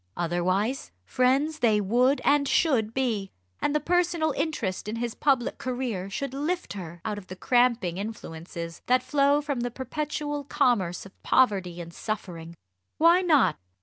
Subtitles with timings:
[0.17, 3.29] Otherwise friends they would and should be;
[3.61, 7.99] and the personal interest in his public career should lift her out of the cramping
[7.99, 12.55] influences that flow from the perpetual commerce of poverty and suffering.
[12.97, 13.57] Why not?